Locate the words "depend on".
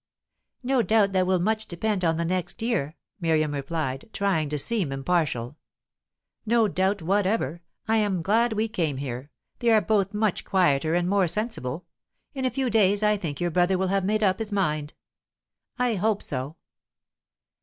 1.67-2.17